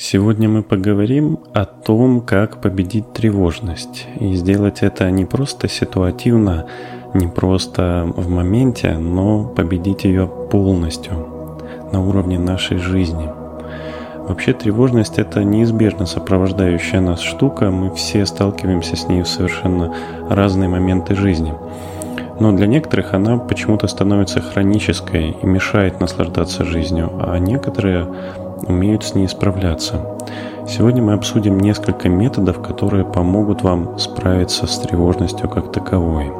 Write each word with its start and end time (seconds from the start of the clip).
Сегодня 0.00 0.48
мы 0.48 0.62
поговорим 0.62 1.40
о 1.54 1.64
том, 1.64 2.20
как 2.20 2.60
победить 2.60 3.12
тревожность. 3.12 4.06
И 4.20 4.32
сделать 4.34 4.82
это 4.82 5.10
не 5.10 5.24
просто 5.24 5.66
ситуативно, 5.66 6.66
не 7.14 7.26
просто 7.26 8.04
в 8.16 8.28
моменте, 8.30 8.96
но 8.96 9.42
победить 9.42 10.04
ее 10.04 10.28
полностью 10.52 11.14
на 11.92 12.00
уровне 12.00 12.38
нашей 12.38 12.78
жизни. 12.78 13.28
Вообще 14.28 14.52
тревожность– 14.52 15.14
это 15.18 15.42
неизбежно 15.42 16.06
сопровождающая 16.06 17.00
нас 17.00 17.20
штука, 17.20 17.72
мы 17.72 17.92
все 17.92 18.24
сталкиваемся 18.24 18.94
с 18.94 19.08
ней 19.08 19.22
в 19.22 19.28
совершенно 19.28 19.92
разные 20.30 20.68
моменты 20.68 21.16
жизни. 21.16 21.54
Но 22.38 22.52
для 22.52 22.68
некоторых 22.68 23.14
она 23.14 23.36
почему-то 23.36 23.88
становится 23.88 24.40
хронической 24.40 25.36
и 25.42 25.44
мешает 25.44 25.98
наслаждаться 25.98 26.64
жизнью, 26.64 27.10
а 27.18 27.36
некоторые 27.40 28.06
умеют 28.66 29.04
с 29.04 29.14
ней 29.14 29.28
справляться. 29.28 30.18
Сегодня 30.66 31.02
мы 31.02 31.14
обсудим 31.14 31.58
несколько 31.58 32.08
методов, 32.08 32.60
которые 32.60 33.04
помогут 33.04 33.62
вам 33.62 33.98
справиться 33.98 34.66
с 34.66 34.78
тревожностью 34.78 35.48
как 35.48 35.72
таковой. 35.72 36.32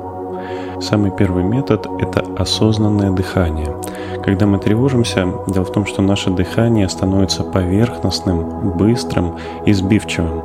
Самый 0.81 1.11
первый 1.11 1.45
метод– 1.45 1.87
это 1.99 2.25
осознанное 2.37 3.11
дыхание. 3.11 3.75
Когда 4.23 4.47
мы 4.47 4.59
тревожимся, 4.59 5.27
дело 5.49 5.65
в 5.65 5.73
том, 5.73 5.87
что 5.87 6.03
наше 6.03 6.31
дыхание 6.31 6.89
становится 6.89 7.43
поверхностным, 7.43 8.77
быстрым 8.77 9.37
и 9.65 9.73
сбивчивым. 9.73 10.43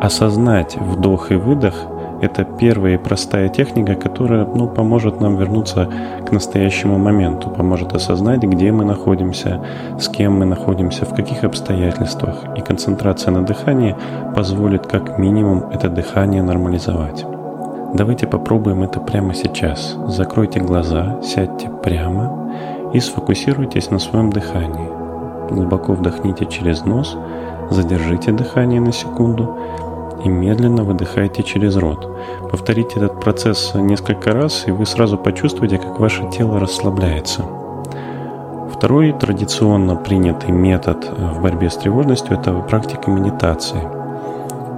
Осознать 0.00 0.76
вдох 0.76 1.30
и 1.30 1.36
выдох 1.36 1.74
это 2.24 2.44
первая 2.44 2.94
и 2.94 2.98
простая 2.98 3.48
техника, 3.48 3.94
которая 3.94 4.44
ну, 4.44 4.66
поможет 4.66 5.20
нам 5.20 5.36
вернуться 5.36 5.88
к 6.26 6.32
настоящему 6.32 6.98
моменту, 6.98 7.50
поможет 7.50 7.94
осознать, 7.94 8.42
где 8.42 8.72
мы 8.72 8.84
находимся, 8.84 9.60
с 9.98 10.08
кем 10.08 10.38
мы 10.38 10.46
находимся, 10.46 11.04
в 11.04 11.14
каких 11.14 11.44
обстоятельствах. 11.44 12.36
И 12.56 12.60
концентрация 12.60 13.32
на 13.32 13.42
дыхании 13.42 13.94
позволит 14.34 14.86
как 14.86 15.18
минимум 15.18 15.64
это 15.72 15.88
дыхание 15.88 16.42
нормализовать. 16.42 17.24
Давайте 17.94 18.26
попробуем 18.26 18.82
это 18.82 18.98
прямо 19.00 19.34
сейчас. 19.34 19.96
Закройте 20.08 20.60
глаза, 20.60 21.20
сядьте 21.22 21.70
прямо 21.82 22.50
и 22.92 23.00
сфокусируйтесь 23.00 23.90
на 23.90 23.98
своем 23.98 24.30
дыхании. 24.30 24.88
Глубоко 25.50 25.92
вдохните 25.92 26.46
через 26.46 26.84
нос, 26.84 27.16
задержите 27.70 28.32
дыхание 28.32 28.80
на 28.80 28.92
секунду 28.92 29.56
и 30.24 30.28
медленно 30.28 30.82
выдыхайте 30.82 31.42
через 31.42 31.76
рот. 31.76 32.10
Повторите 32.50 32.96
этот 32.96 33.20
процесс 33.20 33.72
несколько 33.74 34.32
раз, 34.32 34.64
и 34.66 34.70
вы 34.70 34.86
сразу 34.86 35.18
почувствуете, 35.18 35.78
как 35.78 36.00
ваше 36.00 36.28
тело 36.30 36.58
расслабляется. 36.58 37.44
Второй 38.72 39.12
традиционно 39.12 39.96
принятый 39.96 40.50
метод 40.50 41.10
в 41.16 41.42
борьбе 41.42 41.70
с 41.70 41.76
тревожностью– 41.76 42.36
это 42.38 42.52
практика 42.54 43.10
медитации. 43.10 43.80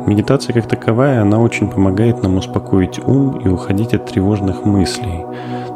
Медитация 0.06 0.52
как 0.52 0.68
таковая, 0.68 1.22
она 1.22 1.40
очень 1.40 1.68
помогает 1.68 2.22
нам 2.22 2.36
успокоить 2.36 3.00
ум 3.04 3.38
и 3.38 3.48
уходить 3.48 3.94
от 3.94 4.06
тревожных 4.06 4.64
мыслей. 4.64 5.24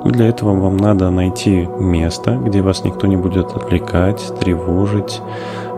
Но 0.05 0.11
для 0.11 0.29
этого 0.29 0.59
вам 0.59 0.77
надо 0.77 1.11
найти 1.11 1.69
место, 1.79 2.37
где 2.37 2.63
вас 2.63 2.85
никто 2.85 3.07
не 3.07 3.17
будет 3.17 3.57
отвлекать, 3.57 4.23
тревожить, 4.39 5.21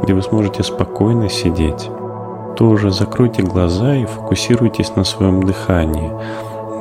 где 0.02 0.12
вы 0.12 0.22
сможете 0.22 0.62
спокойно 0.62 1.28
сидеть 1.30 1.88
тоже 2.56 2.90
закройте 2.90 3.42
глаза 3.42 3.96
и 3.96 4.04
фокусируйтесь 4.04 4.94
на 4.96 5.04
своем 5.04 5.42
дыхании. 5.42 6.10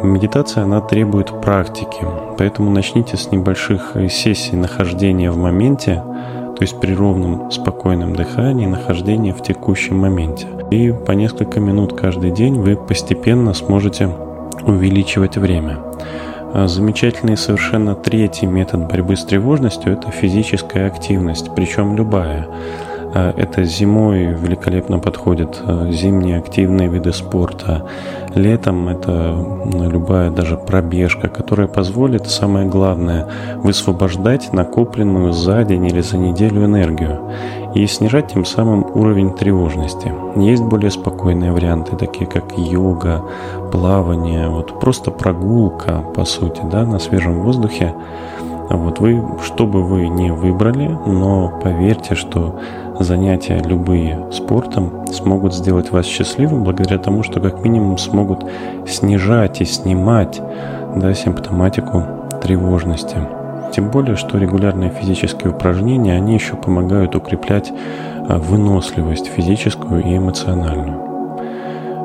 Медитация, 0.03 0.63
она 0.63 0.81
требует 0.81 1.41
практики, 1.41 2.05
поэтому 2.37 2.71
начните 2.71 3.17
с 3.17 3.31
небольших 3.31 3.95
сессий 4.09 4.55
нахождения 4.55 5.29
в 5.31 5.37
моменте, 5.37 6.03
то 6.55 6.57
есть 6.61 6.79
при 6.79 6.93
ровном, 6.93 7.51
спокойном 7.51 8.15
дыхании, 8.15 8.65
нахождения 8.65 9.33
в 9.33 9.43
текущем 9.43 9.97
моменте. 9.97 10.47
И 10.71 10.91
по 10.91 11.11
несколько 11.11 11.59
минут 11.59 11.99
каждый 11.99 12.31
день 12.31 12.59
вы 12.59 12.75
постепенно 12.75 13.53
сможете 13.53 14.09
увеличивать 14.63 15.37
время. 15.37 15.79
А 16.53 16.67
замечательный 16.67 17.37
совершенно 17.37 17.95
третий 17.95 18.45
метод 18.45 18.87
борьбы 18.87 19.15
с 19.15 19.23
тревожностью– 19.23 19.93
это 19.93 20.11
физическая 20.11 20.87
активность, 20.87 21.51
причем 21.55 21.95
любая. 21.95 22.47
А 23.13 23.33
это 23.35 23.63
зимой 23.63 24.25
великолепно 24.25 24.99
подходит 24.99 25.61
а, 25.63 25.91
зимние 25.91 26.37
активные 26.37 26.87
виды 26.87 27.11
спорта. 27.11 27.85
Летом 28.35 28.87
это 28.87 29.35
любая 29.73 30.31
даже 30.31 30.55
пробежка, 30.55 31.27
которая 31.27 31.67
позволит, 31.67 32.27
самое 32.27 32.65
главное, 32.67 33.27
высвобождать 33.57 34.53
накопленную 34.53 35.33
за 35.33 35.63
день 35.65 35.87
или 35.87 35.99
за 35.99 36.17
неделю 36.17 36.65
энергию 36.65 37.19
и 37.75 37.85
снижать 37.87 38.33
тем 38.33 38.45
самым 38.45 38.85
уровень 38.93 39.33
тревожности. 39.33 40.13
Есть 40.37 40.63
более 40.63 40.91
спокойные 40.91 41.51
варианты, 41.51 41.97
такие 41.97 42.29
как 42.29 42.57
йога, 42.57 43.23
плавание, 43.71 44.49
вот 44.49 44.79
просто 44.79 45.11
прогулка, 45.11 46.03
по 46.15 46.23
сути, 46.23 46.61
да, 46.71 46.85
на 46.85 46.99
свежем 46.99 47.41
воздухе. 47.41 47.93
Вот 48.73 48.99
вы, 48.99 49.23
что 49.43 49.65
бы 49.65 49.83
вы 49.83 50.07
не 50.07 50.31
выбрали, 50.31 50.87
но 51.05 51.59
поверьте, 51.61 52.15
что 52.15 52.59
занятия 52.99 53.61
любые 53.63 54.31
спортом 54.31 55.05
смогут 55.07 55.53
сделать 55.53 55.91
вас 55.91 56.05
счастливым 56.05 56.63
благодаря 56.63 56.97
тому, 56.97 57.23
что 57.23 57.39
как 57.39 57.63
минимум 57.63 57.97
смогут 57.97 58.45
снижать 58.87 59.61
и 59.61 59.65
снимать 59.65 60.41
да, 60.95 61.13
симптоматику 61.13 62.03
тревожности. 62.41 63.17
Тем 63.73 63.89
более, 63.89 64.15
что 64.15 64.37
регулярные 64.37 64.89
физические 64.89 65.51
упражнения, 65.51 66.15
они 66.15 66.33
еще 66.33 66.55
помогают 66.55 67.15
укреплять 67.15 67.71
а, 68.27 68.37
выносливость 68.37 69.27
физическую 69.27 70.03
и 70.03 70.17
эмоциональную. 70.17 71.10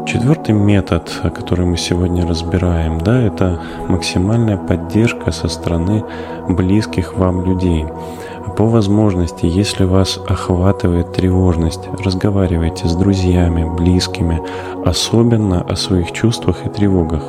Четвертый 0.06 0.54
метод, 0.54 1.10
который 1.34 1.66
мы 1.66 1.76
сегодня 1.76 2.24
разбираем, 2.24 3.00
да, 3.00 3.20
это 3.20 3.60
максимальная 3.88 4.56
поддержка 4.56 5.32
со 5.32 5.48
стороны 5.48 6.04
близких 6.48 7.16
вам 7.16 7.44
людей. 7.44 7.86
По 8.56 8.66
возможности, 8.66 9.46
если 9.46 9.82
вас 9.82 10.20
охватывает 10.28 11.12
тревожность, 11.12 11.88
разговаривайте 12.04 12.86
с 12.86 12.94
друзьями, 12.94 13.68
близкими, 13.76 14.40
особенно 14.84 15.62
о 15.62 15.74
своих 15.74 16.12
чувствах 16.12 16.64
и 16.64 16.68
тревогах. 16.68 17.24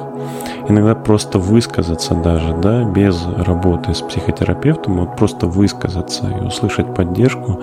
Иногда 0.70 0.94
просто 0.94 1.40
высказаться 1.40 2.14
даже, 2.14 2.56
да, 2.62 2.84
без 2.84 3.26
работы 3.26 3.96
с 3.96 4.02
психотерапевтом, 4.02 5.00
вот 5.00 5.16
просто 5.16 5.48
высказаться 5.48 6.28
и 6.30 6.46
услышать 6.46 6.94
поддержку, 6.94 7.60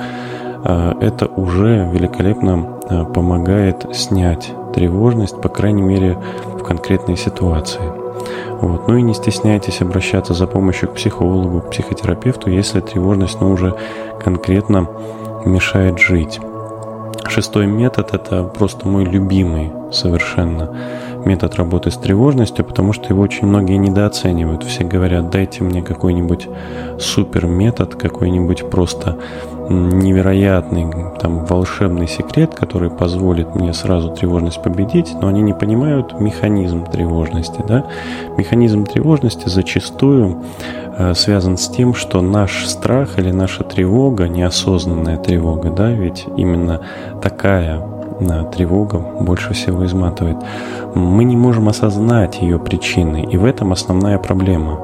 это 0.64 1.26
уже 1.26 1.88
великолепно 1.92 2.80
а, 2.88 3.04
помогает 3.04 3.86
снять 3.94 4.50
тревожность, 4.74 5.40
по 5.40 5.48
крайней 5.48 5.82
мере, 5.82 6.18
в 6.58 6.62
конкретной 6.62 7.16
ситуации. 7.16 7.82
Вот. 8.60 8.88
Ну 8.88 8.96
и 8.96 9.02
не 9.02 9.14
стесняйтесь 9.14 9.82
обращаться 9.82 10.32
за 10.32 10.46
помощью 10.46 10.88
к 10.88 10.94
психологу, 10.94 11.60
к 11.60 11.70
психотерапевту, 11.70 12.50
если 12.50 12.80
тревожность 12.80 13.40
ну, 13.40 13.50
уже 13.50 13.74
конкретно 14.22 14.88
мешает 15.44 15.98
жить. 15.98 16.40
Шестой 17.26 17.66
метод– 17.66 18.10
это 18.14 18.44
просто 18.44 18.88
мой 18.88 19.04
любимый 19.04 19.72
совершенно 19.92 20.74
метод 21.26 21.56
работы 21.56 21.90
с 21.90 21.96
тревожностью, 21.96 22.64
потому 22.64 22.92
что 22.92 23.08
его 23.08 23.22
очень 23.22 23.46
многие 23.46 23.76
недооценивают. 23.76 24.64
Все 24.64 24.84
говорят, 24.84 25.30
дайте 25.30 25.62
мне 25.62 25.82
какой-нибудь 25.82 26.48
супер 26.98 27.46
метод, 27.46 27.94
какой-нибудь 27.94 28.70
просто 28.70 29.18
невероятный, 29.68 30.92
там, 31.20 31.44
волшебный 31.46 32.06
секрет, 32.06 32.54
который 32.54 32.90
позволит 32.90 33.54
мне 33.54 33.72
сразу 33.72 34.10
тревожность 34.10 34.62
победить, 34.62 35.14
но 35.20 35.28
они 35.28 35.42
не 35.42 35.54
понимают 35.54 36.20
механизм 36.20 36.84
тревожности. 36.84 37.64
Да? 37.66 37.86
Механизм 38.36 38.84
тревожности 38.84 39.48
зачастую 39.48 40.42
э, 40.98 41.14
связан 41.14 41.56
с 41.56 41.68
тем, 41.68 41.94
что 41.94 42.20
наш 42.20 42.66
страх 42.66 43.18
или 43.18 43.30
наша 43.30 43.64
тревога, 43.64 44.28
неосознанная 44.28 45.16
тревога, 45.16 45.70
да, 45.70 45.90
ведь 45.90 46.26
именно 46.36 46.80
такая 47.22 47.93
тревога 48.52 48.98
больше 48.98 49.54
всего 49.54 49.84
изматывает. 49.86 50.36
Мы 50.94 51.24
не 51.24 51.36
можем 51.36 51.68
осознать 51.68 52.40
ее 52.40 52.58
причины, 52.58 53.26
и 53.30 53.36
в 53.36 53.44
этом 53.44 53.72
основная 53.72 54.18
проблема. 54.18 54.78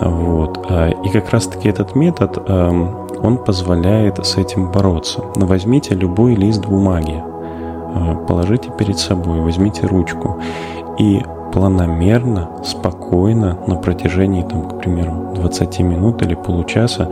Вот. 0.00 0.66
А, 0.68 0.90
и 0.90 1.08
как 1.10 1.30
раз-таки 1.30 1.68
этот 1.68 1.94
метод 1.94 2.38
эм, 2.48 3.02
он 3.22 3.38
позволяет 3.38 4.24
с 4.24 4.36
этим 4.36 4.70
бороться. 4.70 5.22
Но 5.36 5.46
возьмите 5.46 5.94
любой 5.94 6.34
лист 6.34 6.66
бумаги, 6.66 7.22
э, 7.22 8.26
положите 8.26 8.70
перед 8.76 8.98
собой, 8.98 9.40
возьмите 9.40 9.86
ручку 9.86 10.40
и 10.98 11.22
планомерно, 11.52 12.48
спокойно 12.64 13.58
на 13.66 13.76
протяжении, 13.76 14.42
там, 14.42 14.68
к 14.68 14.78
примеру, 14.78 15.32
20 15.34 15.80
минут 15.80 16.22
или 16.22 16.34
получаса 16.34 17.10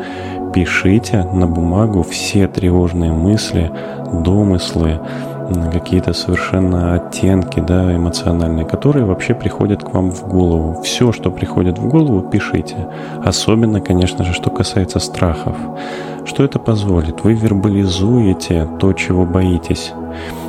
пишите 0.53 1.23
на 1.33 1.47
бумагу 1.47 2.03
все 2.03 2.49
тревожные 2.49 3.13
мысли, 3.13 3.71
домыслы, 4.13 5.01
какие-то 5.73 6.13
совершенно 6.13 6.95
оттенки 6.95 7.61
да, 7.61 7.95
эмоциональные, 7.95 8.65
которые 8.65 9.05
вообще 9.05 9.35
приходят 9.35 9.83
к 9.83 9.93
вам 9.93 10.11
в 10.11 10.27
голову. 10.27 10.83
Все, 10.83 11.13
что 11.13 11.31
приходит 11.31 11.79
в 11.79 11.89
голову, 11.89 12.21
пишите. 12.23 12.89
Особенно, 13.25 13.81
конечно 13.81 14.25
же, 14.25 14.33
что 14.33 14.51
касается 14.51 14.99
страхов. 14.99 15.57
Что 16.25 16.45
это 16.45 16.59
позволит? 16.59 17.25
Вы 17.25 17.35
вербализуете 17.35 18.69
то, 18.79 18.93
чего 18.93 19.25
боитесь. 19.25 19.93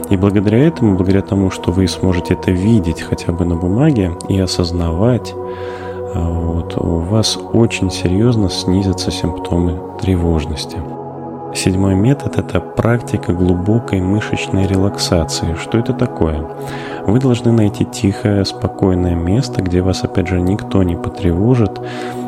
И 0.10 0.18
благодаря 0.18 0.60
этому, 0.60 0.96
благодаря 0.96 1.22
тому, 1.22 1.52
что 1.52 1.72
вы 1.72 1.88
сможете 1.88 2.34
это 2.34 2.52
видеть 2.52 3.02
хотя 3.02 3.32
бы 3.32 3.46
на 3.46 3.56
бумаге 3.56 4.12
и 4.28 4.38
осознавать, 4.40 5.34
а, 6.14 6.30
вот, 6.30 6.78
у 6.78 6.98
вас 6.98 7.40
очень 7.54 7.90
серьезно 7.90 8.50
снизятся 8.50 9.12
симптомы 9.12 9.80
тревожности. 10.02 10.78
Седьмой 11.54 11.96
метод– 11.96 12.38
это 12.38 12.62
практика 12.62 13.34
глубокой 13.34 14.00
мышечной 14.00 14.68
релаксации. 14.68 15.56
Что 15.62 15.78
это 15.78 15.94
такое? 15.94 16.46
Вы 17.06 17.20
должны 17.20 17.52
найти 17.52 17.84
тихое, 17.84 18.46
спокойное 18.46 19.16
место, 19.16 19.62
где 19.62 19.82
вас, 19.82 20.04
опять 20.04 20.28
же, 20.28 20.40
никто 20.40 20.82
не 20.84 20.96
потревожит, 20.96 21.82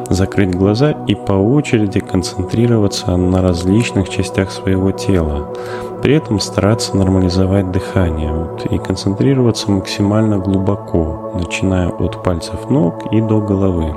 закрыть 0.10 0.54
глаза 0.54 0.92
и 1.08 1.16
по 1.16 1.34
очереди 1.34 2.02
концентрироваться 2.02 3.16
на 3.16 3.42
различных 3.42 4.10
частях 4.10 4.52
своего 4.52 4.92
тела. 4.92 5.54
При 6.02 6.16
этом 6.16 6.42
стараться 6.42 6.98
нормализовать 6.98 7.72
дыхание 7.72 8.34
вот, 8.34 8.66
и 8.66 8.78
концентрироваться 8.78 9.72
максимально 9.72 10.38
глубоко, 10.38 11.32
начиная 11.34 11.88
от 11.88 12.22
пальцев 12.24 12.70
ног 12.70 13.14
и 13.14 13.22
до 13.22 13.40
головы. 13.40 13.96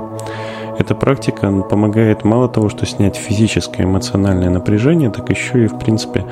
Эта 0.79 0.95
практика 0.95 1.51
помогает 1.69 2.23
мало 2.23 2.47
того, 2.47 2.69
что 2.69 2.85
снять 2.85 3.15
физическое 3.15 3.83
эмоциональное 3.83 4.49
напряжение, 4.49 5.09
так 5.09 5.29
еще 5.29 5.65
и, 5.65 5.67
в 5.67 5.79
принципе, 5.79 6.25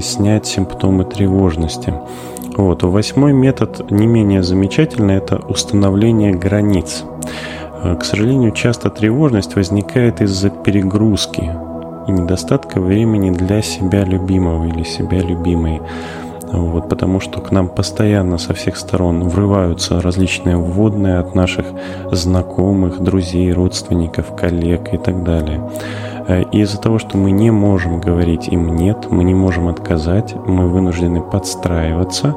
снять 0.00 0.46
симптомы 0.46 1.04
тревожности. 1.04 1.94
Вот. 2.56 2.82
Восьмой 2.82 3.32
метод 3.32 3.90
не 3.90 4.06
менее 4.06 4.42
замечательный– 4.42 5.14
это 5.16 5.36
установление 5.36 6.32
границ. 6.32 7.04
Э, 7.84 7.94
к 7.94 8.04
сожалению, 8.04 8.50
часто 8.50 8.90
тревожность 8.90 9.54
возникает 9.54 10.20
из-за 10.20 10.50
перегрузки 10.50 11.52
и 12.08 12.10
недостатка 12.10 12.80
времени 12.80 13.30
для 13.30 13.62
себя 13.62 14.04
любимого 14.04 14.64
или 14.64 14.82
себя 14.82 15.20
любимой. 15.20 15.80
Вот, 16.50 16.88
потому 16.88 17.20
что 17.20 17.40
к 17.40 17.50
нам 17.50 17.68
постоянно 17.68 18.38
со 18.38 18.54
всех 18.54 18.76
сторон 18.76 19.28
врываются 19.28 20.00
различные 20.00 20.56
вводные 20.56 21.18
от 21.18 21.34
наших 21.34 21.66
знакомых, 22.10 23.00
друзей, 23.00 23.52
родственников, 23.52 24.34
коллег 24.34 24.94
и 24.94 24.98
так 24.98 25.22
далее. 25.24 25.60
Э, 26.26 26.42
и 26.52 26.60
из-за 26.60 26.80
того, 26.80 26.98
что 26.98 27.16
мы 27.18 27.30
не 27.30 27.50
можем 27.50 28.00
говорить 28.00 28.48
им 28.48 28.76
«нет», 28.76 29.10
мы 29.10 29.24
не 29.24 29.34
можем 29.34 29.68
отказать, 29.68 30.34
мы 30.46 30.68
вынуждены 30.68 31.20
подстраиваться, 31.20 32.34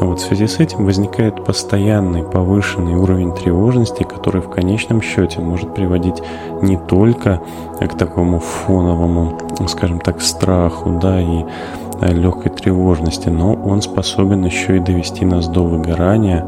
вот 0.00 0.20
в 0.20 0.22
связи 0.22 0.46
с 0.46 0.58
этим 0.58 0.84
возникает 0.84 1.44
постоянный 1.44 2.22
повышенный 2.22 2.94
уровень 2.94 3.32
тревожности, 3.32 4.02
который 4.02 4.42
в 4.42 4.50
конечном 4.50 5.00
счете 5.00 5.40
может 5.40 5.74
приводить 5.74 6.22
не 6.62 6.76
только 6.76 7.40
к 7.80 7.96
такому 7.96 8.38
фоновому, 8.38 9.38
скажем 9.68 10.00
так, 10.00 10.20
страху, 10.20 10.98
да, 11.00 11.20
и 11.20 11.44
легкой 12.00 12.52
тревожности, 12.52 13.28
но 13.28 13.54
он 13.54 13.82
способен 13.82 14.44
еще 14.44 14.76
и 14.76 14.80
довести 14.80 15.24
нас 15.24 15.48
до 15.48 15.64
выгорания, 15.64 16.44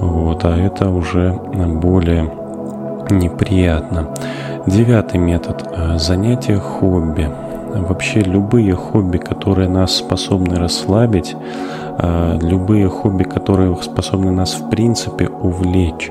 вот, 0.00 0.44
а 0.44 0.56
это 0.56 0.90
уже 0.90 1.32
более 1.32 2.30
неприятно. 3.10 4.08
Девятый 4.66 5.20
метод– 5.20 5.68
занятие 5.96 6.56
хобби. 6.56 7.30
Вообще 7.74 8.20
любые 8.20 8.74
хобби, 8.74 9.18
которые 9.18 9.68
нас 9.68 9.96
способны 9.96 10.56
расслабить, 10.56 11.36
а, 11.98 12.38
любые 12.40 12.88
хобби, 12.88 13.24
которые 13.24 13.76
способны 13.82 14.30
нас 14.30 14.54
в 14.54 14.70
принципе 14.70 15.28
увлечь, 15.28 16.10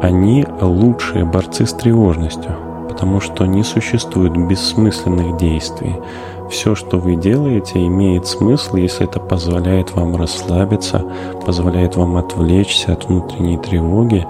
они 0.00 0.46
лучшие 0.60 1.24
борцы 1.24 1.66
с 1.66 1.72
тревожностью, 1.72 2.52
потому 2.88 3.20
что 3.20 3.46
не 3.46 3.62
существует 3.62 4.32
бессмысленных 4.36 5.36
действий. 5.36 5.96
Все, 6.52 6.74
что 6.74 6.98
вы 6.98 7.16
делаете, 7.16 7.84
имеет 7.86 8.26
смысл, 8.26 8.76
если 8.76 9.06
это 9.06 9.18
позволяет 9.18 9.96
вам 9.96 10.16
расслабиться, 10.16 11.02
позволяет 11.46 11.96
вам 11.96 12.18
отвлечься 12.18 12.92
от 12.92 13.08
внутренней 13.08 13.56
тревоги 13.56 14.26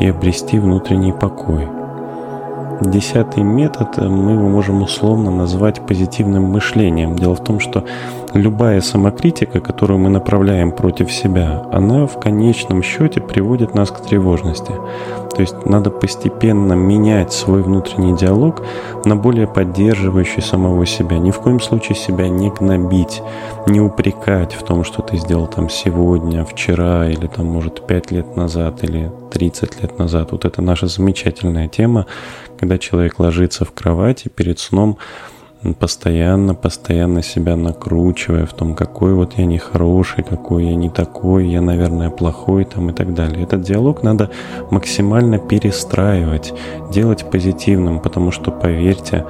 и 0.00 0.06
обрести 0.06 0.58
внутренний 0.58 1.12
покой. 1.12 1.68
Десятый 2.80 3.42
метод 3.42 3.98
мы 3.98 4.32
его 4.32 4.48
можем 4.48 4.82
условно 4.82 5.30
назвать 5.30 5.86
позитивным 5.86 6.44
мышлением. 6.44 7.14
Дело 7.14 7.34
в 7.34 7.44
том, 7.44 7.60
что 7.60 7.84
любая 8.32 8.80
самокритика, 8.80 9.60
которую 9.60 9.98
мы 9.98 10.08
направляем 10.08 10.72
против 10.72 11.12
себя, 11.12 11.62
она 11.72 12.06
в 12.06 12.18
конечном 12.18 12.82
счете 12.82 13.20
приводит 13.20 13.74
нас 13.74 13.90
к 13.90 14.00
тревожности. 14.00 14.72
То 15.36 15.42
есть 15.42 15.66
надо 15.66 15.90
постепенно 15.90 16.72
менять 16.72 17.30
свой 17.30 17.62
внутренний 17.62 18.16
диалог 18.16 18.62
на 19.04 19.16
более 19.16 19.46
поддерживающий 19.46 20.40
самого 20.40 20.86
себя. 20.86 21.18
Ни 21.18 21.30
в 21.30 21.40
коем 21.40 21.60
случае 21.60 21.94
себя 21.94 22.30
не 22.30 22.48
гнобить, 22.48 23.20
не 23.66 23.78
упрекать 23.82 24.54
в 24.54 24.62
том, 24.62 24.82
что 24.82 25.02
ты 25.02 25.18
сделал 25.18 25.46
там 25.46 25.68
сегодня, 25.68 26.42
вчера 26.46 27.06
или 27.10 27.26
там, 27.26 27.44
может, 27.46 27.86
пять 27.86 28.10
лет 28.10 28.34
назад 28.34 28.82
или 28.82 29.12
30 29.30 29.82
лет 29.82 29.98
назад. 29.98 30.32
Вот 30.32 30.46
это 30.46 30.62
наша 30.62 30.86
замечательная 30.86 31.68
тема, 31.68 32.06
когда 32.58 32.78
человек 32.78 33.18
ложится 33.18 33.66
в 33.66 33.72
кровати 33.72 34.30
перед 34.34 34.58
сном, 34.58 34.96
постоянно, 35.78 36.54
постоянно 36.54 37.22
себя 37.22 37.56
накручивая 37.56 38.46
в 38.46 38.52
том, 38.52 38.74
какой 38.74 39.14
вот 39.14 39.34
я 39.38 39.46
нехороший, 39.46 40.22
какой 40.22 40.66
я 40.66 40.74
не 40.74 40.90
такой, 40.90 41.48
я, 41.48 41.60
наверное, 41.60 42.10
плохой 42.10 42.64
там 42.64 42.90
и 42.90 42.92
так 42.92 43.14
далее. 43.14 43.44
Этот 43.44 43.62
диалог 43.62 44.02
надо 44.02 44.30
максимально 44.70 45.38
перестраивать, 45.38 46.52
делать 46.90 47.30
позитивным, 47.30 48.00
потому 48.00 48.30
что, 48.30 48.50
поверьте, 48.50 49.24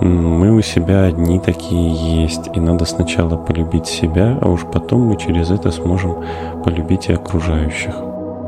мы 0.00 0.54
у 0.54 0.62
себя 0.62 1.04
одни 1.04 1.40
такие 1.40 2.22
есть, 2.22 2.48
и 2.54 2.60
надо 2.60 2.84
сначала 2.84 3.36
полюбить 3.36 3.86
себя, 3.86 4.38
а 4.40 4.48
уж 4.48 4.64
потом 4.72 5.02
мы 5.02 5.16
через 5.16 5.50
это 5.50 5.70
сможем 5.70 6.24
полюбить 6.64 7.08
и 7.08 7.12
окружающих. 7.12 7.94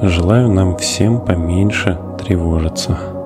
Желаю 0.02 0.48
нам 0.48 0.76
всем 0.76 1.20
поменьше 1.20 1.98
тревожиться. 2.18 3.19